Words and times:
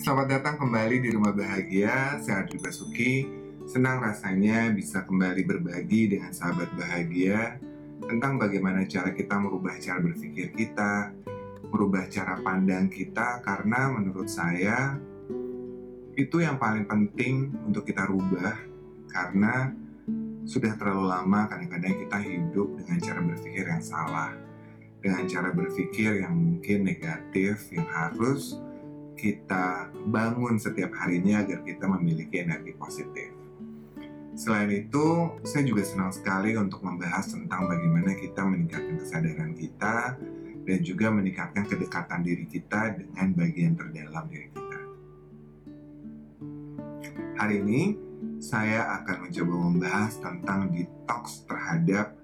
Selamat 0.00 0.32
datang 0.32 0.56
kembali 0.56 0.96
di 1.04 1.12
Rumah 1.12 1.36
Bahagia, 1.36 2.16
saya 2.24 2.40
Adri 2.40 2.56
Basuki. 2.56 3.28
Senang 3.68 4.00
rasanya 4.00 4.72
bisa 4.72 5.04
kembali 5.04 5.44
berbagi 5.44 6.16
dengan 6.16 6.32
sahabat 6.32 6.72
bahagia 6.72 7.60
tentang 8.08 8.40
bagaimana 8.40 8.88
cara 8.88 9.12
kita 9.12 9.36
merubah 9.36 9.76
cara 9.76 10.00
berpikir 10.00 10.56
kita, 10.56 11.12
merubah 11.68 12.08
cara 12.08 12.40
pandang 12.40 12.88
kita, 12.88 13.44
karena 13.44 13.92
menurut 13.92 14.24
saya 14.24 14.96
itu 16.16 16.40
yang 16.40 16.56
paling 16.56 16.88
penting 16.88 17.52
untuk 17.68 17.84
kita 17.84 18.08
rubah 18.08 18.56
karena 19.12 19.68
sudah 20.48 20.80
terlalu 20.80 21.12
lama 21.12 21.44
kadang-kadang 21.44 22.08
kita 22.08 22.18
hidup 22.24 22.72
dengan 22.72 22.96
cara 23.04 23.20
berpikir 23.20 23.68
yang 23.68 23.84
salah, 23.84 24.32
dengan 25.04 25.28
cara 25.28 25.52
berpikir 25.52 26.24
yang 26.24 26.32
mungkin 26.32 26.88
negatif, 26.88 27.68
yang 27.68 27.84
harus 27.92 28.56
kita 29.20 29.92
bangun 30.08 30.56
setiap 30.56 30.96
harinya 30.96 31.44
agar 31.44 31.60
kita 31.60 31.84
memiliki 31.84 32.40
energi 32.40 32.72
positif. 32.72 33.28
Selain 34.32 34.72
itu, 34.72 35.36
saya 35.44 35.68
juga 35.68 35.84
senang 35.84 36.08
sekali 36.16 36.56
untuk 36.56 36.80
membahas 36.80 37.28
tentang 37.28 37.68
bagaimana 37.68 38.16
kita 38.16 38.40
meningkatkan 38.40 38.96
kesadaran 38.96 39.52
kita 39.52 40.16
dan 40.64 40.78
juga 40.80 41.12
meningkatkan 41.12 41.68
kedekatan 41.68 42.24
diri 42.24 42.48
kita 42.48 42.96
dengan 42.96 43.36
bagian 43.36 43.76
terdalam 43.76 44.24
diri 44.32 44.48
kita. 44.48 44.80
Hari 47.36 47.54
ini, 47.60 47.82
saya 48.40 49.04
akan 49.04 49.28
mencoba 49.28 49.54
membahas 49.68 50.12
tentang 50.24 50.72
detox 50.72 51.44
terhadap 51.44 52.16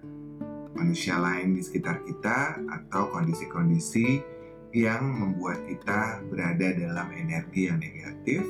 manusia 0.73 1.21
lain 1.21 1.57
di 1.57 1.61
sekitar 1.61 2.01
kita 2.05 2.61
atau 2.69 3.13
kondisi-kondisi 3.13 4.36
yang 4.77 5.09
membuat 5.09 5.65
kita 5.65 6.21
berada 6.29 6.69
dalam 6.77 7.09
energi 7.17 7.73
yang 7.73 7.81
negatif 7.81 8.45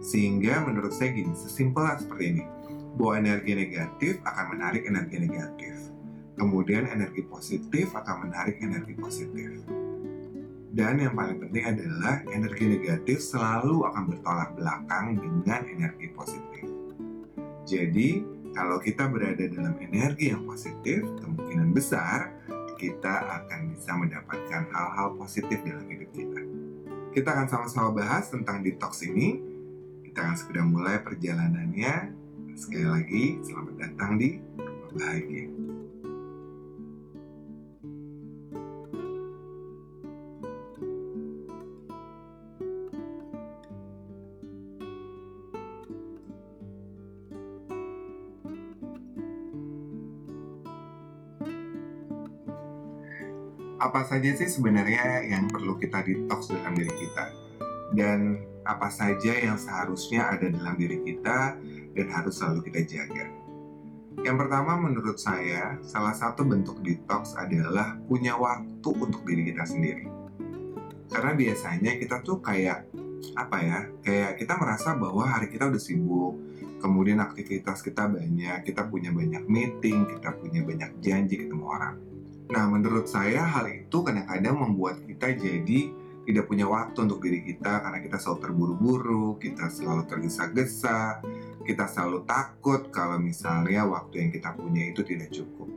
sehingga 0.00 0.64
menurut 0.64 0.88
saya 0.96 1.12
gini 1.12 1.36
sesimpel 1.36 1.84
seperti 2.00 2.24
ini. 2.32 2.44
Bahwa 2.96 3.20
energi 3.20 3.52
negatif 3.52 4.24
akan 4.24 4.56
menarik 4.56 4.88
energi 4.88 5.16
negatif. 5.20 5.74
Kemudian 6.40 6.88
energi 6.88 7.28
positif 7.28 7.92
akan 7.92 8.28
menarik 8.28 8.56
energi 8.64 8.96
positif. 8.96 9.60
Dan 10.72 11.00
yang 11.00 11.12
paling 11.12 11.44
penting 11.44 11.64
adalah 11.64 12.24
energi 12.32 12.64
negatif 12.72 13.20
selalu 13.20 13.84
akan 13.84 14.16
bertolak 14.16 14.56
belakang 14.56 15.20
dengan 15.20 15.60
energi 15.68 16.08
positif. 16.16 16.64
Jadi 17.68 18.24
kalau 18.56 18.80
kita 18.80 19.12
berada 19.12 19.44
dalam 19.44 19.76
energi 19.80 20.32
yang 20.32 20.44
positif 20.48 21.04
kemungkinan 21.20 21.76
besar 21.76 22.35
kita 22.76 23.14
akan 23.42 23.72
bisa 23.72 23.92
mendapatkan 23.96 24.62
hal-hal 24.70 25.08
positif 25.16 25.58
dalam 25.64 25.84
hidup 25.88 26.10
kita. 26.12 26.40
Kita 27.16 27.28
akan 27.32 27.48
sama-sama 27.48 27.90
bahas 27.96 28.28
tentang 28.28 28.60
detox 28.60 29.00
ini. 29.02 29.40
Kita 30.04 30.20
akan 30.20 30.36
segera 30.36 30.62
mulai 30.62 31.00
perjalanannya. 31.00 32.12
Sekali 32.56 32.86
lagi, 32.88 33.24
selamat 33.44 33.74
datang 33.80 34.20
di 34.20 34.40
Bahagia. 34.96 35.65
Apa 53.86 54.02
saja 54.02 54.34
sih 54.34 54.50
sebenarnya 54.50 55.30
yang 55.30 55.46
perlu 55.46 55.78
kita 55.78 56.02
detox 56.02 56.50
dalam 56.50 56.74
diri 56.74 56.90
kita 56.90 57.30
dan 57.94 58.42
apa 58.66 58.90
saja 58.90 59.30
yang 59.30 59.54
seharusnya 59.54 60.26
ada 60.26 60.50
dalam 60.50 60.74
diri 60.74 60.98
kita 61.06 61.54
dan 61.94 62.06
harus 62.10 62.34
selalu 62.34 62.66
kita 62.66 62.82
jaga. 62.82 63.30
Yang 64.26 64.36
pertama 64.42 64.74
menurut 64.74 65.22
saya, 65.22 65.78
salah 65.86 66.18
satu 66.18 66.42
bentuk 66.42 66.82
detox 66.82 67.38
adalah 67.38 67.94
punya 68.10 68.34
waktu 68.34 68.90
untuk 68.90 69.22
diri 69.22 69.54
kita 69.54 69.62
sendiri. 69.62 70.10
Karena 71.06 71.38
biasanya 71.38 71.94
kita 72.02 72.26
tuh 72.26 72.42
kayak 72.42 72.90
apa 73.38 73.56
ya, 73.62 73.78
kayak 74.02 74.42
kita 74.42 74.58
merasa 74.58 74.98
bahwa 74.98 75.30
hari 75.30 75.46
kita 75.46 75.70
udah 75.70 75.78
sibuk, 75.78 76.34
kemudian 76.82 77.22
aktivitas 77.22 77.86
kita 77.86 78.10
banyak, 78.10 78.66
kita 78.66 78.82
punya 78.90 79.14
banyak 79.14 79.46
meeting, 79.46 80.10
kita 80.10 80.34
punya 80.34 80.66
banyak 80.66 80.90
janji 80.98 81.46
ketemu 81.46 81.62
orang 81.70 82.15
Nah, 82.46 82.64
menurut 82.70 83.10
saya 83.10 83.42
hal 83.42 83.66
itu 83.66 84.06
kadang-kadang 84.06 84.54
membuat 84.54 85.02
kita 85.02 85.34
jadi 85.34 85.90
tidak 86.26 86.44
punya 86.50 86.66
waktu 86.66 86.98
untuk 87.06 87.22
diri 87.22 87.42
kita 87.42 87.82
karena 87.82 87.98
kita 88.02 88.18
selalu 88.18 88.38
terburu-buru, 88.42 89.26
kita 89.38 89.70
selalu 89.70 90.06
tergesa-gesa, 90.10 91.22
kita 91.62 91.86
selalu 91.86 92.26
takut 92.26 92.90
kalau 92.90 93.18
misalnya 93.18 93.86
waktu 93.86 94.26
yang 94.26 94.30
kita 94.34 94.54
punya 94.54 94.90
itu 94.90 95.06
tidak 95.06 95.30
cukup. 95.30 95.70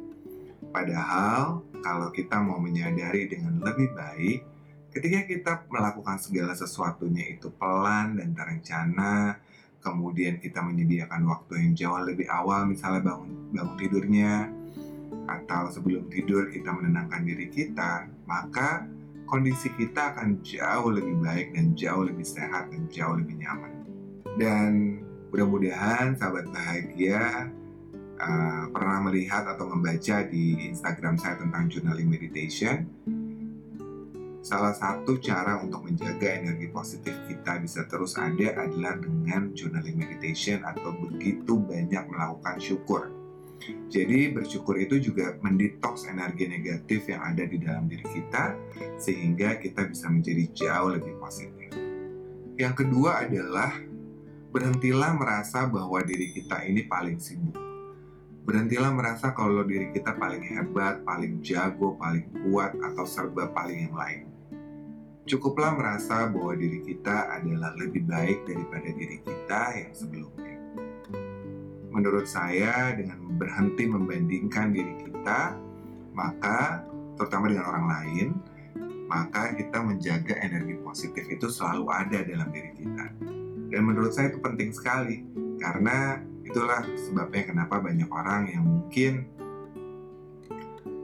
Padahal, 0.69 1.65
kalau 1.81 2.13
kita 2.13 2.37
mau 2.41 2.61
menyadari 2.61 3.25
dengan 3.25 3.57
lebih 3.61 3.93
baik, 3.93 4.39
ketika 4.93 5.19
kita 5.25 5.51
melakukan 5.69 6.17
segala 6.21 6.53
sesuatunya 6.53 7.33
itu 7.33 7.49
pelan 7.53 8.17
dan 8.17 8.33
terencana, 8.37 9.41
kemudian 9.81 10.37
kita 10.37 10.61
menyediakan 10.61 11.25
waktu 11.25 11.65
yang 11.65 11.71
jauh 11.73 12.01
lebih 12.05 12.29
awal, 12.29 12.69
misalnya 12.69 13.01
bangun 13.01 13.53
bangun 13.53 13.75
tidurnya, 13.81 14.49
atau 15.29 15.69
sebelum 15.69 16.09
tidur 16.09 16.49
kita 16.49 16.73
menenangkan 16.73 17.21
diri 17.21 17.45
kita, 17.53 18.09
maka 18.25 18.89
kondisi 19.29 19.69
kita 19.77 20.17
akan 20.17 20.41
jauh 20.41 20.89
lebih 20.89 21.21
baik 21.21 21.53
dan 21.53 21.77
jauh 21.77 22.01
lebih 22.01 22.25
sehat 22.25 22.73
dan 22.73 22.89
jauh 22.89 23.13
lebih 23.13 23.37
nyaman. 23.37 23.73
Dan 24.41 24.71
mudah-mudahan 25.29 26.17
sahabat 26.17 26.49
bahagia 26.49 27.53
uh, 28.17 28.65
pernah 28.73 28.99
melihat 29.05 29.45
atau 29.45 29.69
membaca 29.69 30.25
di 30.25 30.57
Instagram 30.65 31.21
saya 31.21 31.37
tentang 31.37 31.69
journaling 31.69 32.09
meditation. 32.09 32.89
Salah 34.39 34.73
satu 34.73 35.19
cara 35.21 35.61
untuk 35.61 35.85
menjaga 35.85 36.41
energi 36.41 36.71
positif 36.71 37.13
kita 37.27 37.59
bisa 37.61 37.85
terus 37.85 38.17
ada 38.17 38.65
adalah 38.65 38.97
dengan 38.97 39.51
journaling 39.53 39.99
meditation 39.99 40.63
atau 40.65 40.95
begitu 40.95 41.59
banyak 41.59 42.07
melakukan 42.07 42.57
syukur 42.57 43.18
jadi 43.89 44.31
bersyukur 44.31 44.79
itu 44.79 45.01
juga 45.01 45.35
mendetoks 45.43 46.07
energi 46.07 46.47
negatif 46.47 47.09
yang 47.09 47.21
ada 47.25 47.43
di 47.43 47.57
dalam 47.59 47.89
diri 47.91 48.05
kita 48.07 48.55
sehingga 48.95 49.59
kita 49.59 49.89
bisa 49.89 50.07
menjadi 50.07 50.43
jauh 50.55 50.95
lebih 50.95 51.17
positif. 51.19 51.73
Yang 52.59 52.85
kedua 52.85 53.23
adalah 53.27 53.71
berhentilah 54.51 55.15
merasa 55.15 55.67
bahwa 55.67 56.01
diri 56.03 56.31
kita 56.33 56.65
ini 56.65 56.87
paling 56.87 57.19
sibuk. 57.21 57.55
Berhentilah 58.43 58.89
merasa 58.89 59.29
kalau 59.37 59.61
diri 59.61 59.93
kita 59.93 60.17
paling 60.17 60.41
hebat, 60.41 61.05
paling 61.05 61.37
jago, 61.45 61.93
paling 62.01 62.25
kuat, 62.49 62.73
atau 62.81 63.05
serba 63.05 63.53
paling 63.53 63.85
yang 63.85 63.95
lain. 63.95 64.25
Cukuplah 65.29 65.77
merasa 65.77 66.25
bahwa 66.25 66.57
diri 66.57 66.81
kita 66.81 67.29
adalah 67.29 67.77
lebih 67.77 68.09
baik 68.09 68.49
daripada 68.49 68.89
diri 68.89 69.21
kita 69.21 69.61
yang 69.77 69.93
sebelumnya 69.93 70.48
menurut 71.89 72.25
saya 72.29 72.93
dengan 72.93 73.17
berhenti 73.37 73.89
membandingkan 73.89 74.73
diri 74.73 74.93
kita, 75.05 75.57
maka 76.13 76.85
terutama 77.17 77.49
dengan 77.49 77.65
orang 77.67 77.85
lain, 77.89 78.27
maka 79.09 79.57
kita 79.57 79.81
menjaga 79.81 80.37
energi 80.39 80.77
positif 80.85 81.25
itu 81.27 81.49
selalu 81.49 81.89
ada 81.89 82.19
dalam 82.23 82.49
diri 82.53 82.71
kita. 82.77 83.05
Dan 83.69 83.81
menurut 83.85 84.13
saya 84.13 84.33
itu 84.33 84.41
penting 84.41 84.73
sekali 84.73 85.25
karena 85.61 86.21
itulah 86.45 86.81
sebabnya 86.97 87.45
kenapa 87.45 87.77
banyak 87.77 88.09
orang 88.09 88.49
yang 88.49 88.65
mungkin 88.65 89.29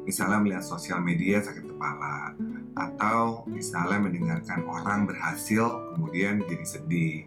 misalnya 0.05 0.41
melihat 0.41 0.65
sosial 0.65 1.01
media 1.01 1.41
sakit 1.41 1.65
kepala 1.65 2.33
atau 2.77 3.45
misalnya 3.49 4.09
mendengarkan 4.09 4.65
orang 4.65 5.05
berhasil 5.09 5.93
kemudian 5.93 6.41
jadi 6.45 6.65
sedih 6.65 7.17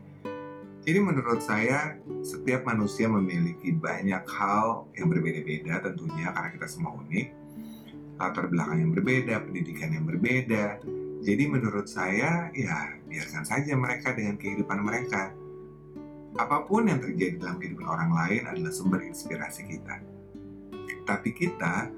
jadi 0.88 1.04
menurut 1.04 1.44
saya 1.44 2.00
setiap 2.24 2.64
manusia 2.64 3.12
memiliki 3.12 3.76
banyak 3.76 4.24
hal 4.24 4.88
yang 4.96 5.12
berbeda-beda 5.12 5.84
tentunya 5.84 6.32
karena 6.32 6.48
kita 6.48 6.64
semua 6.64 6.96
unik. 7.04 7.28
Latar 8.16 8.48
belakang 8.48 8.88
yang 8.88 8.92
berbeda, 8.96 9.44
pendidikan 9.44 9.92
yang 9.92 10.08
berbeda. 10.08 10.80
Jadi 11.20 11.44
menurut 11.44 11.92
saya 11.92 12.48
ya 12.56 12.96
biarkan 13.04 13.44
saja 13.44 13.76
mereka 13.76 14.16
dengan 14.16 14.40
kehidupan 14.40 14.80
mereka. 14.80 15.36
Apa 16.40 16.64
pun 16.64 16.88
yang 16.88 17.04
terjadi 17.04 17.36
dalam 17.36 17.60
kehidupan 17.60 17.84
orang 17.84 18.08
lain 18.08 18.48
adalah 18.48 18.72
sumber 18.72 19.04
inspirasi 19.04 19.68
kita. 19.68 20.00
Tapi 21.04 21.36
kita 21.36 21.92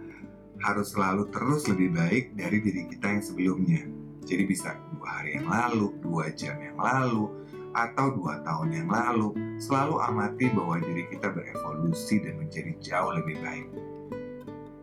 harus 0.67 0.91
selalu 0.99 1.31
terus 1.31 1.63
lebih 1.71 1.95
baik 1.95 2.35
dari 2.35 2.59
diri 2.59 2.91
kita 2.91 3.07
yang 3.07 3.23
sebelumnya. 3.23 3.87
Jadi 4.27 4.43
bisa 4.51 4.75
dua 4.99 5.23
hari 5.23 5.39
yang 5.39 5.47
lalu, 5.47 5.95
dua 6.03 6.27
jam 6.35 6.59
yang 6.59 6.75
lalu, 6.75 7.31
atau 7.71 8.11
dua 8.15 8.43
tahun 8.43 8.69
yang 8.75 8.89
lalu, 8.91 9.35
selalu 9.63 9.97
amati 10.03 10.47
bahwa 10.51 10.83
diri 10.83 11.07
kita 11.11 11.31
berevolusi 11.31 12.19
dan 12.23 12.39
menjadi 12.39 12.73
jauh 12.83 13.13
lebih 13.15 13.37
baik. 13.43 13.69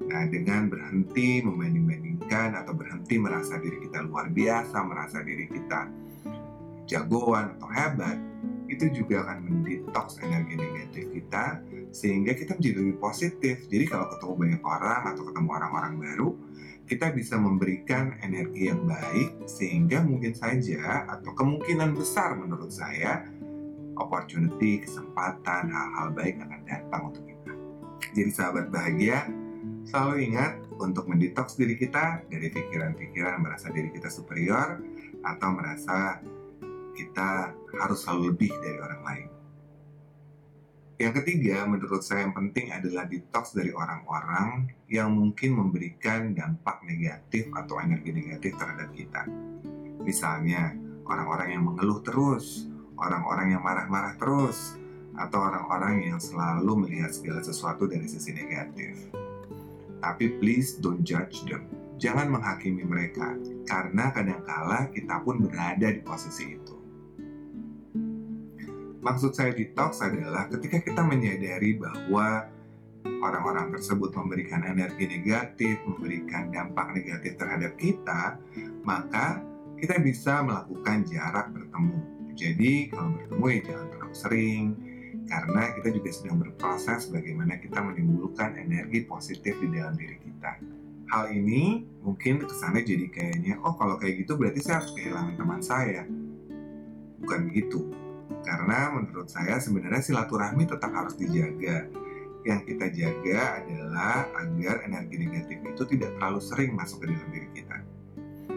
Nah, 0.07 0.23
dengan 0.31 0.71
berhenti 0.71 1.43
membanding-bandingkan 1.43 2.55
atau 2.55 2.71
berhenti 2.71 3.19
merasa 3.19 3.59
diri 3.59 3.83
kita 3.83 4.07
luar 4.07 4.31
biasa, 4.31 4.77
merasa 4.87 5.19
diri 5.19 5.51
kita 5.51 5.91
jagoan 6.87 7.59
atau 7.59 7.67
hebat, 7.67 8.15
itu 8.71 8.87
juga 8.91 9.27
akan 9.27 9.37
mendetoks 9.43 10.23
energi 10.23 10.55
negatif 10.55 11.05
kita 11.11 11.59
sehingga 11.91 12.35
kita 12.35 12.57
menjadi 12.57 12.77
lebih 12.83 12.97
positif. 12.99 13.55
Jadi 13.67 13.85
kalau 13.87 14.11
ketemu 14.11 14.33
banyak 14.35 14.63
orang 14.63 15.01
atau 15.13 15.23
ketemu 15.27 15.49
orang-orang 15.49 15.93
baru, 15.97 16.29
kita 16.87 17.11
bisa 17.11 17.35
memberikan 17.35 18.15
energi 18.23 18.71
yang 18.71 18.87
baik 18.87 19.43
sehingga 19.43 19.99
mungkin 20.07 20.31
saja 20.31 21.03
atau 21.11 21.35
kemungkinan 21.35 21.91
besar 21.99 22.39
menurut 22.39 22.71
saya 22.71 23.27
opportunity, 23.99 24.85
kesempatan, 24.85 25.67
hal-hal 25.67 26.13
baik 26.13 26.39
akan 26.39 26.61
datang 26.63 27.01
untuk 27.11 27.23
kita. 27.27 27.53
Jadi 28.13 28.29
sahabat 28.31 28.69
bahagia, 28.69 29.27
selalu 29.83 30.31
ingat 30.31 30.53
untuk 30.77 31.09
mendetoks 31.09 31.57
diri 31.57 31.75
kita 31.75 32.23
dari 32.29 32.47
pikiran-pikiran 32.53 33.41
merasa 33.41 33.73
diri 33.73 33.89
kita 33.89 34.07
superior 34.07 34.79
atau 35.25 35.49
merasa 35.51 36.21
kita 36.93 37.51
harus 37.77 37.99
selalu 38.05 38.33
lebih 38.33 38.53
dari 38.61 38.77
orang 38.79 39.01
lain. 39.03 39.27
Yang 40.97 41.21
ketiga, 41.21 41.61
menurut 41.69 42.01
saya 42.01 42.25
yang 42.25 42.33
penting 42.33 42.73
adalah 42.73 43.05
detox 43.05 43.53
dari 43.53 43.69
orang-orang 43.69 44.65
yang 44.89 45.13
mungkin 45.13 45.53
memberikan 45.53 46.33
dampak 46.33 46.81
negatif 46.89 47.53
atau 47.53 47.77
energi 47.77 48.09
negatif 48.09 48.57
terhadap 48.57 48.89
kita. 48.97 49.29
Misalnya, 50.01 50.73
orang-orang 51.05 51.53
yang 51.53 51.63
mengeluh 51.69 52.01
terus, 52.01 52.65
orang-orang 52.97 53.53
yang 53.53 53.61
marah-marah 53.61 54.17
terus, 54.17 54.73
atau 55.21 55.37
orang-orang 55.37 56.09
yang 56.09 56.17
selalu 56.17 56.89
melihat 56.89 57.13
segala 57.13 57.45
sesuatu 57.45 57.85
dari 57.85 58.09
sisi 58.09 58.33
negatif. 58.33 59.13
Tapi 60.01 60.41
please 60.41 60.81
don't 60.81 61.05
judge 61.05 61.45
them. 61.45 61.69
Jangan 62.01 62.33
menghakimi 62.33 62.81
mereka, 62.81 63.37
karena 63.69 64.09
kadangkala 64.09 64.89
kita 64.89 65.21
pun 65.21 65.45
berada 65.45 65.93
di 65.93 66.01
posisi 66.01 66.57
itu. 66.57 66.86
Maksud 69.07 69.31
saya 69.31 69.55
detox 69.55 70.03
adalah 70.03 70.51
ketika 70.51 70.83
kita 70.83 70.99
menyadari 70.99 71.79
bahwa 71.79 72.43
orang-orang 73.23 73.71
tersebut 73.71 74.11
memberikan 74.11 74.67
energi 74.67 75.07
negatif, 75.07 75.79
memberikan 75.87 76.51
dampak 76.51 76.91
negatif 76.91 77.39
terhadap 77.39 77.79
kita, 77.79 78.35
maka 78.83 79.39
kita 79.79 79.95
bisa 80.03 80.43
melakukan 80.43 81.07
jarak 81.07 81.55
bertemu 81.55 82.17
jadi 82.37 82.93
kalau 82.93 83.17
bertemu 83.17 83.45
ya 83.49 83.59
jangan 83.65 83.87
terlalu 83.89 84.13
sering 84.15 84.65
karena 85.25 85.61
kita 85.73 85.89
juga 85.89 86.09
sedang 86.13 86.37
berproses 86.37 87.09
bagaimana 87.09 87.57
kita 87.57 87.81
menimbulkan 87.81 88.55
energi 88.61 89.03
positif 89.09 89.57
di 89.57 89.67
dalam 89.73 89.97
diri 89.97 90.21
kita. 90.21 90.61
Hal 91.09 91.33
ini 91.33 91.83
mungkin 92.05 92.45
kesannya 92.45 92.85
jadi 92.85 93.07
kayaknya, 93.09 93.57
oh 93.65 93.73
kalau 93.73 93.97
kayak 93.97 94.23
gitu 94.23 94.37
berarti 94.37 94.61
saya 94.61 94.85
harus 94.85 94.93
kehilangan 94.93 95.33
teman 95.35 95.61
saya. 95.65 96.05
Bukan 97.25 97.39
begitu. 97.49 97.89
Karena 98.47 98.95
menurut 98.95 99.27
saya 99.27 99.59
sebenarnya 99.59 99.99
silaturahmi 99.99 100.63
tetap 100.63 100.87
harus 100.95 101.19
dijaga. 101.19 101.91
Yang 102.47 102.61
kita 102.63 102.85
jaga 102.95 103.59
adalah 103.59 104.23
agar 104.39 104.87
energi 104.87 105.15
negatif 105.19 105.59
itu 105.67 105.83
tidak 105.83 106.15
terlalu 106.15 106.39
sering 106.39 106.71
masuk 106.79 107.03
ke 107.03 107.11
dalam 107.11 107.27
diri 107.35 107.49
kita. 107.51 107.77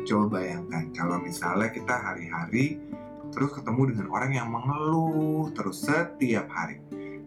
Coba 0.06 0.38
bayangkan 0.38 0.94
kalau 0.94 1.18
misalnya 1.18 1.74
kita 1.74 1.90
hari-hari 1.98 2.78
terus 3.34 3.50
ketemu 3.50 3.90
dengan 3.90 4.06
orang 4.14 4.30
yang 4.30 4.46
mengeluh 4.46 5.50
terus 5.58 5.82
setiap 5.82 6.46
hari, 6.54 6.78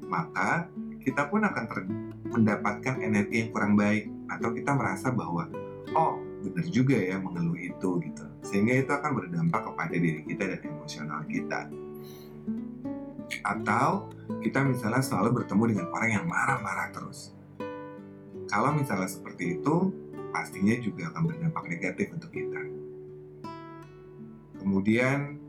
maka 0.08 0.72
kita 1.04 1.28
pun 1.28 1.44
akan 1.44 1.68
mendapatkan 2.32 2.96
energi 3.04 3.44
yang 3.44 3.50
kurang 3.52 3.76
baik 3.76 4.08
atau 4.32 4.56
kita 4.56 4.72
merasa 4.72 5.12
bahwa 5.12 5.52
oh 6.00 6.16
benar 6.48 6.68
juga 6.72 6.96
ya 6.96 7.20
mengeluh 7.20 7.60
itu 7.60 8.00
gitu 8.04 8.26
sehingga 8.44 8.84
itu 8.84 8.92
akan 8.92 9.12
berdampak 9.16 9.64
kepada 9.64 9.96
diri 9.96 10.22
kita 10.28 10.44
dan 10.48 10.60
emosional 10.64 11.22
kita 11.28 11.72
atau 13.42 14.14
kita 14.46 14.62
misalnya 14.62 15.02
selalu 15.02 15.42
bertemu 15.42 15.64
dengan 15.74 15.88
orang 15.90 16.10
yang 16.22 16.26
marah-marah 16.30 16.94
terus 16.94 17.34
kalau 18.52 18.70
misalnya 18.76 19.10
seperti 19.10 19.58
itu 19.58 19.90
pastinya 20.30 20.78
juga 20.78 21.10
akan 21.10 21.24
berdampak 21.26 21.64
negatif 21.66 22.14
untuk 22.14 22.30
kita 22.30 22.62
kemudian 24.62 25.44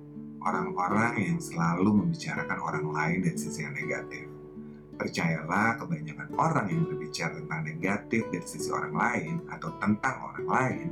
orang-orang 0.45 1.17
yang 1.17 1.39
selalu 1.41 2.05
membicarakan 2.05 2.59
orang 2.61 2.87
lain 2.93 3.19
dari 3.25 3.39
sisi 3.41 3.65
yang 3.65 3.73
negatif. 3.73 4.29
Percayalah, 4.95 5.81
kebanyakan 5.83 6.29
orang 6.39 6.67
yang 6.71 6.87
berbicara 6.87 7.35
tentang 7.35 7.67
negatif 7.67 8.23
dari 8.31 8.47
sisi 8.47 8.71
orang 8.71 8.95
lain 8.95 9.35
atau 9.51 9.75
tentang 9.83 10.17
orang 10.23 10.47
lain, 10.47 10.89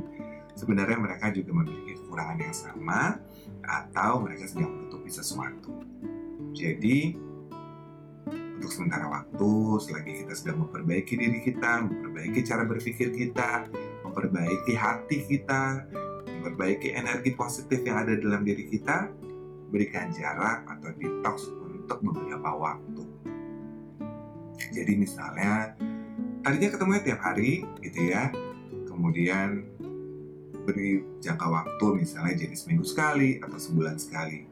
sebenarnya 0.59 0.99
mereka 0.99 1.31
juga 1.31 1.55
memiliki 1.55 1.95
kekurangan 2.03 2.39
yang 2.43 2.57
sama 2.57 3.21
atau 3.63 4.27
mereka 4.27 4.51
sedang 4.51 4.75
menutupi 4.75 5.11
sesuatu. 5.13 5.71
Jadi, 6.53 7.17
untuk 8.61 8.71
sementara 8.71 9.09
waktu, 9.11 9.53
selagi 9.83 10.13
kita 10.23 10.35
sedang 10.39 10.69
memperbaiki 10.69 11.15
diri 11.19 11.41
kita, 11.43 11.83
memperbaiki 11.83 12.41
cara 12.47 12.63
berpikir 12.69 13.11
kita, 13.11 13.67
memperbaiki 14.07 14.73
hati 14.77 15.19
kita, 15.27 15.89
memperbaiki 16.29 16.95
energi 16.95 17.33
positif 17.35 17.83
yang 17.83 18.07
ada 18.07 18.15
dalam 18.15 18.45
diri 18.45 18.69
kita, 18.69 19.11
berikan 19.73 20.13
jarak 20.13 20.69
atau 20.69 20.93
detox 20.95 21.49
untuk 21.49 21.99
beberapa 22.05 22.53
waktu. 22.55 23.03
Jadi 24.73 24.93
misalnya 24.95 25.73
tadinya 26.45 26.71
ketemu 26.71 26.91
tiap 27.03 27.21
hari 27.25 27.65
gitu 27.81 28.01
ya, 28.13 28.29
kemudian 28.87 29.65
beri 30.63 31.03
jangka 31.19 31.47
waktu 31.51 31.87
misalnya 31.99 32.39
jadi 32.39 32.55
seminggu 32.55 32.87
sekali 32.87 33.43
atau 33.43 33.59
sebulan 33.59 33.99
sekali. 33.99 34.47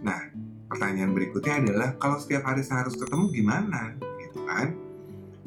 Nah, 0.00 0.27
pertanyaan 0.68 1.16
berikutnya 1.16 1.64
adalah 1.64 1.88
kalau 1.96 2.20
setiap 2.20 2.44
hari 2.44 2.60
saya 2.62 2.86
harus 2.86 2.94
ketemu 3.00 3.24
gimana? 3.32 3.96
Gitu 4.20 4.38
kan? 4.44 4.76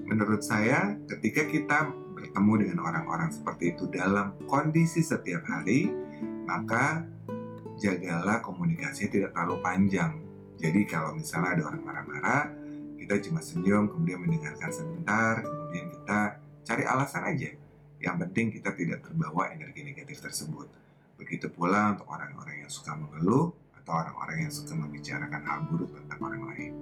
Menurut 0.03 0.41
saya 0.41 0.97
ketika 1.07 1.47
kita 1.47 1.77
bertemu 2.17 2.67
dengan 2.67 2.77
orang-orang 2.83 3.29
seperti 3.31 3.77
itu 3.77 3.87
dalam 3.87 4.35
kondisi 4.49 4.99
setiap 5.05 5.45
hari, 5.47 5.93
maka 6.43 7.05
jagalah 7.79 8.41
komunikasinya 8.43 9.09
tidak 9.09 9.29
terlalu 9.31 9.57
panjang. 9.63 10.13
Jadi 10.61 10.81
kalau 10.85 11.17
misalnya 11.17 11.57
ada 11.57 11.63
orang 11.73 11.81
marah-marah, 11.81 12.43
kita 13.01 13.17
cuma 13.25 13.41
senyum, 13.41 13.89
kemudian 13.89 14.21
mendengarkan 14.21 14.69
sebentar, 14.69 15.41
kemudian 15.41 15.89
kita 15.89 16.19
cari 16.61 16.83
alasan 16.85 17.23
aja. 17.25 17.49
Yang 18.01 18.15
penting 18.27 18.45
kita 18.53 18.69
tidak 18.77 18.99
terbawa 19.05 19.49
energi 19.53 19.81
negatif 19.81 20.21
tersebut. 20.21 20.69
Begitu 21.17 21.49
pula 21.49 21.93
untuk 21.97 22.09
orang-orang 22.09 22.65
yang 22.65 22.71
suka 22.73 22.93
mengeluh 22.97 23.53
atau 23.81 23.97
orang-orang 23.97 24.47
yang 24.47 24.53
suka 24.53 24.77
membicarakan 24.77 25.41
hal 25.41 25.59
buruk 25.65 25.89
tentang 25.97 26.19
orang 26.21 26.43
lain. 26.53 26.73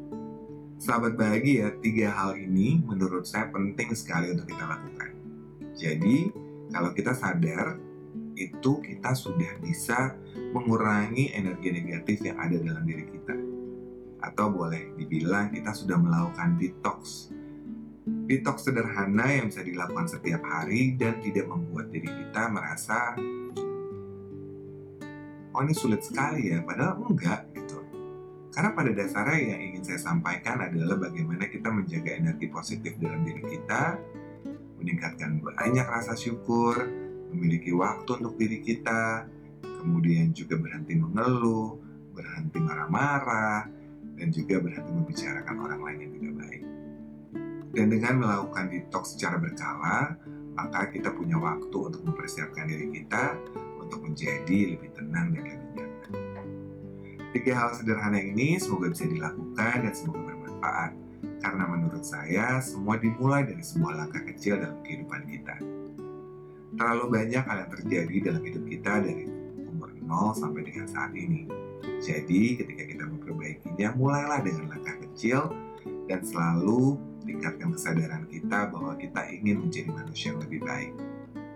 Sahabat 0.79 1.15
bahagia, 1.19 1.75
tiga 1.83 2.11
hal 2.11 2.39
ini 2.39 2.79
menurut 2.83 3.27
saya 3.27 3.51
penting 3.51 3.91
sekali 3.95 4.31
untuk 4.31 4.47
kita 4.47 4.63
lakukan. 4.63 5.11
Jadi, 5.75 6.31
kalau 6.71 6.91
kita 6.95 7.11
sadar 7.15 7.79
itu 8.39 8.79
kita 8.79 9.11
sudah 9.11 9.59
bisa 9.59 10.15
mengurangi 10.55 11.35
energi 11.35 11.75
negatif 11.75 12.23
yang 12.23 12.39
ada 12.39 12.55
dalam 12.55 12.83
diri 12.87 13.05
kita. 13.11 13.35
Atau 14.23 14.51
boleh 14.55 14.95
dibilang 14.95 15.51
kita 15.51 15.75
sudah 15.75 15.99
melakukan 15.99 16.55
detox. 16.55 17.31
Detox 18.27 18.63
sederhana 18.63 19.27
yang 19.27 19.51
bisa 19.51 19.61
dilakukan 19.63 20.07
setiap 20.07 20.41
hari 20.47 20.95
dan 20.95 21.19
tidak 21.19 21.47
membuat 21.47 21.91
diri 21.91 22.07
kita 22.07 22.47
merasa 22.47 23.19
oh 25.53 25.61
ini 25.65 25.73
sulit 25.73 26.01
sekali 26.05 26.53
ya, 26.53 26.61
padahal 26.61 27.01
enggak 27.05 27.49
gitu. 27.57 27.79
Karena 28.49 28.73
pada 28.73 28.91
dasarnya 28.91 29.55
yang 29.55 29.61
ingin 29.71 29.83
saya 29.85 29.99
sampaikan 30.01 30.59
adalah 30.59 30.97
bagaimana 30.97 31.45
kita 31.47 31.69
menjaga 31.69 32.11
energi 32.17 32.49
positif 32.49 32.97
dalam 32.97 33.21
diri 33.23 33.43
kita, 33.45 33.97
meningkatkan 34.81 35.39
banyak 35.43 35.85
rasa 35.85 36.17
syukur, 36.17 36.75
memiliki 37.29 37.69
waktu 37.71 38.09
untuk 38.19 38.35
diri 38.35 38.59
kita, 38.65 39.29
kemudian 39.61 40.33
juga 40.33 40.57
berhenti 40.57 40.97
mengeluh, 40.97 41.77
berhenti 42.11 42.57
marah-marah, 42.57 43.69
dan 44.17 44.27
juga 44.33 44.59
berhenti 44.59 44.91
membicarakan 44.91 45.55
orang 45.55 45.81
lain 45.85 45.99
yang 46.03 46.11
tidak 46.17 46.33
baik. 46.41 46.63
Dan 47.69 47.85
dengan 47.93 48.13
melakukan 48.19 48.65
detox 48.73 49.15
secara 49.15 49.37
berkala, 49.37 50.17
maka 50.57 50.91
kita 50.91 51.13
punya 51.15 51.39
waktu 51.39 51.77
untuk 51.77 52.01
mempersiapkan 52.03 52.67
diri 52.67 52.91
kita 52.91 53.39
untuk 53.79 54.03
menjadi 54.03 54.75
lebih 54.75 54.88
tenang 55.09 55.33
dan 55.33 55.43
lebih. 55.49 55.89
Tiga 57.33 57.51
hal 57.57 57.69
sederhana 57.73 58.21
ini 58.21 58.61
semoga 58.61 58.93
bisa 58.93 59.09
dilakukan 59.09 59.75
dan 59.89 59.93
semoga 59.97 60.21
bermanfaat. 60.21 60.91
Karena 61.41 61.63
menurut 61.65 62.05
saya, 62.05 62.61
semua 62.61 63.01
dimulai 63.01 63.47
dari 63.49 63.63
sebuah 63.65 64.05
langkah 64.05 64.21
kecil 64.21 64.61
dalam 64.61 64.77
kehidupan 64.85 65.25
kita 65.25 65.57
terlalu 66.79 67.05
banyak 67.17 67.43
hal 67.43 67.57
yang 67.65 67.71
terjadi 67.75 68.15
dalam 68.31 68.41
hidup 68.45 68.63
kita 68.63 68.93
dari 69.01 69.25
umur 69.67 69.89
0 69.99 70.31
sampai 70.37 70.61
dengan 70.63 70.85
saat 70.85 71.11
ini. 71.11 71.49
Jadi 71.99 72.55
ketika 72.55 72.83
kita 72.87 73.03
memperbaikinya, 73.03 73.99
mulailah 73.99 74.39
dengan 74.45 74.71
langkah 74.71 74.95
kecil 75.09 75.51
dan 76.07 76.23
selalu 76.23 76.95
tingkatkan 77.27 77.75
kesadaran 77.75 78.23
kita 78.31 78.71
bahwa 78.71 78.95
kita 78.95 79.27
ingin 79.27 79.67
menjadi 79.67 79.89
manusia 79.91 80.31
yang 80.31 80.39
lebih 80.39 80.61
baik. 80.63 80.93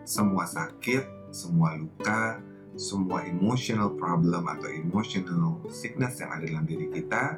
Semua 0.04 0.44
sakit, 0.44 1.32
semua 1.32 1.80
luka, 1.80 2.44
semua 2.74 3.22
emotional 3.30 3.94
problem 3.94 4.50
atau 4.50 4.66
emotional 4.70 5.62
sickness 5.70 6.18
yang 6.18 6.34
ada 6.34 6.46
dalam 6.50 6.66
diri 6.66 6.90
kita 6.90 7.38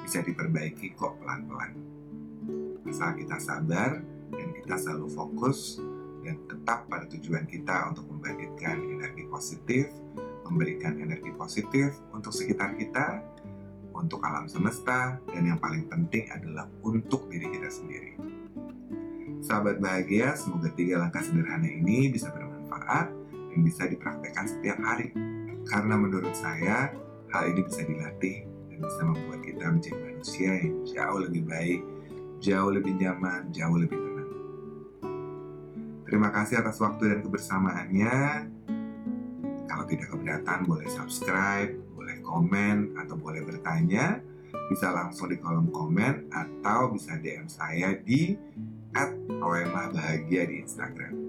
bisa 0.00 0.24
diperbaiki 0.24 0.96
kok 0.96 1.20
pelan-pelan. 1.20 1.76
Asal 2.88 3.14
kita 3.20 3.36
sabar 3.36 4.00
dan 4.32 4.48
kita 4.56 4.74
selalu 4.80 5.06
fokus 5.12 5.78
dan 6.24 6.40
tetap 6.48 6.88
pada 6.88 7.04
tujuan 7.12 7.44
kita 7.44 7.92
untuk 7.92 8.08
membangkitkan 8.08 8.80
energi 8.80 9.24
positif, 9.28 9.92
memberikan 10.48 10.96
energi 10.96 11.30
positif 11.36 11.92
untuk 12.16 12.32
sekitar 12.32 12.74
kita, 12.74 13.20
untuk 13.92 14.24
alam 14.24 14.48
semesta, 14.48 15.20
dan 15.28 15.42
yang 15.44 15.60
paling 15.60 15.84
penting 15.86 16.24
adalah 16.32 16.66
untuk 16.80 17.28
diri 17.28 17.52
kita 17.52 17.68
sendiri. 17.68 18.16
Sahabat 19.40 19.80
bahagia, 19.80 20.36
semoga 20.36 20.68
tiga 20.72 21.00
langkah 21.00 21.24
sederhana 21.24 21.68
ini 21.68 22.12
bisa 22.12 22.28
bermanfaat 22.32 23.19
yang 23.54 23.62
bisa 23.66 23.86
dipraktekkan 23.86 24.46
setiap 24.46 24.78
hari. 24.82 25.10
Karena 25.66 25.94
menurut 25.94 26.34
saya, 26.34 26.90
hal 27.30 27.42
ini 27.50 27.62
bisa 27.62 27.82
dilatih 27.86 28.46
dan 28.70 28.78
bisa 28.82 29.02
membuat 29.06 29.40
kita 29.44 29.64
menjadi 29.70 29.98
manusia 29.98 30.50
yang 30.62 30.74
jauh 30.86 31.18
lebih 31.22 31.42
baik, 31.46 31.80
jauh 32.42 32.70
lebih 32.72 32.92
nyaman, 32.98 33.52
jauh 33.54 33.76
lebih 33.78 33.98
tenang. 33.98 34.30
Terima 36.10 36.34
kasih 36.34 36.58
atas 36.58 36.82
waktu 36.82 37.14
dan 37.14 37.20
kebersamaannya. 37.22 38.16
Kalau 39.70 39.84
tidak 39.86 40.10
keberatan, 40.10 40.66
boleh 40.66 40.90
subscribe, 40.90 41.70
boleh 41.94 42.18
komen, 42.26 42.98
atau 42.98 43.14
boleh 43.14 43.46
bertanya. 43.46 44.18
Bisa 44.66 44.90
langsung 44.90 45.30
di 45.30 45.38
kolom 45.38 45.70
komen 45.70 46.30
atau 46.34 46.90
bisa 46.90 47.14
DM 47.22 47.46
saya 47.46 47.94
di 47.94 48.34
@roemahbahagia 49.38 50.50
di 50.50 50.66
Instagram. 50.66 51.19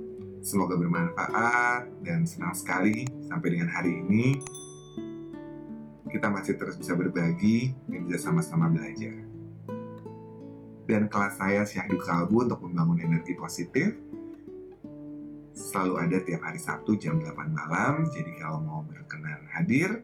Semoga 0.42 0.74
bermanfaat 0.74 2.02
dan 2.02 2.26
senang 2.26 2.58
sekali 2.58 3.06
sampai 3.30 3.48
dengan 3.54 3.70
hari 3.70 4.02
ini 4.02 4.42
kita 6.10 6.34
masih 6.34 6.58
terus 6.58 6.82
bisa 6.82 6.98
berbagi 6.98 7.78
dan 7.86 8.10
bisa 8.10 8.26
sama-sama 8.26 8.66
belajar. 8.66 9.22
Dan 10.90 11.08
kelas 11.14 11.38
saya 11.38 11.62
Syahdu 11.62 12.02
Kalbu 12.02 12.50
untuk 12.50 12.66
membangun 12.66 13.06
energi 13.06 13.38
positif 13.38 13.94
selalu 15.54 15.94
ada 16.02 16.18
tiap 16.26 16.42
hari 16.42 16.58
Sabtu 16.58 16.98
jam 16.98 17.22
8 17.22 17.54
malam. 17.54 18.10
Jadi 18.10 18.42
kalau 18.42 18.66
mau 18.66 18.82
berkenan 18.82 19.46
hadir, 19.54 20.02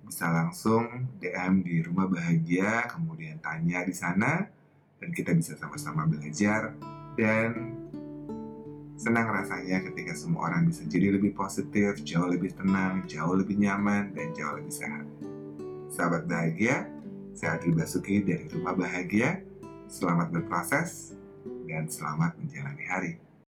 bisa 0.00 0.32
langsung 0.32 1.12
DM 1.20 1.60
di 1.60 1.84
Rumah 1.84 2.08
Bahagia, 2.08 2.88
kemudian 2.88 3.36
tanya 3.44 3.84
di 3.84 3.92
sana, 3.92 4.48
dan 4.96 5.12
kita 5.12 5.36
bisa 5.36 5.60
sama-sama 5.60 6.08
belajar 6.08 6.72
dan 7.20 7.75
Senang 8.96 9.28
rasanya 9.28 9.84
ketika 9.92 10.16
semua 10.16 10.48
orang 10.48 10.72
bisa 10.72 10.80
jadi 10.88 11.12
lebih 11.12 11.36
positif, 11.36 12.00
jauh 12.00 12.32
lebih 12.32 12.56
tenang, 12.56 13.04
jauh 13.04 13.36
lebih 13.36 13.60
nyaman, 13.60 14.16
dan 14.16 14.32
jauh 14.32 14.56
lebih 14.56 14.72
sehat. 14.72 15.04
Sahabat 15.92 16.24
bahagia, 16.24 16.88
saya 17.36 17.60
Adil 17.60 17.76
Basuki 17.76 18.24
dari 18.24 18.48
Rumah 18.48 18.72
Bahagia. 18.72 19.44
Selamat 19.84 20.32
berproses 20.32 21.12
dan 21.68 21.92
selamat 21.92 22.40
menjalani 22.40 22.84
hari. 22.88 23.12